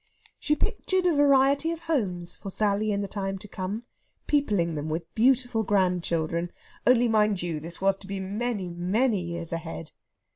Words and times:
She 0.39 0.55
pictured 0.55 1.05
a 1.05 1.13
variety 1.13 1.71
of 1.71 1.81
homes 1.81 2.35
for 2.35 2.49
Sally 2.49 2.91
in 2.91 3.01
the 3.01 3.07
time 3.07 3.37
to 3.37 3.47
come, 3.47 3.83
peopling 4.25 4.73
them 4.73 4.89
with 4.89 5.13
beautiful 5.13 5.61
grandchildren 5.61 6.51
only, 6.87 7.07
mind 7.07 7.43
you, 7.43 7.59
this 7.59 7.81
was 7.81 7.97
to 7.97 8.07
be 8.07 8.19
many, 8.19 8.67
many 8.67 9.21
years 9.21 9.53
ahead! 9.53 9.91